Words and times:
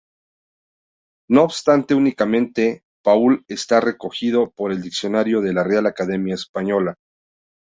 No 1.29 1.43
obstante, 1.43 1.93
únicamente 1.93 2.81
paúl 3.03 3.45
está 3.47 3.79
recogido 3.81 4.49
por 4.49 4.71
el 4.71 4.81
Diccionario 4.81 5.41
de 5.41 5.53
la 5.53 5.63
Real 5.63 5.85
Academia 5.85 6.33
Española. 6.33 6.95